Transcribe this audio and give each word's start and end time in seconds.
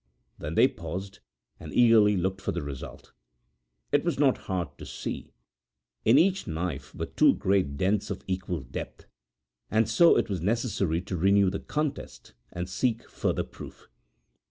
Then 0.39 0.55
they 0.55 0.67
paused 0.67 1.19
and 1.59 1.71
eagerly 1.71 2.17
looked 2.17 2.41
for 2.41 2.51
the 2.51 2.63
result. 2.63 3.13
It 3.91 4.03
was 4.03 4.17
not 4.17 4.39
hard 4.49 4.75
to 4.79 4.85
see; 4.87 5.31
in 6.05 6.17
each 6.17 6.47
knife 6.47 6.95
were 6.95 7.05
two 7.05 7.35
great 7.35 7.77
dents 7.77 8.09
of 8.09 8.23
equal 8.25 8.61
depth; 8.61 9.05
and 9.69 9.87
so 9.87 10.17
it 10.17 10.27
was 10.27 10.41
necessary 10.41 11.01
to 11.01 11.15
renew 11.15 11.51
the 11.51 11.59
contest, 11.59 12.33
and 12.51 12.67
seek 12.67 13.03
a 13.03 13.09
further 13.09 13.43
proof. 13.43 13.89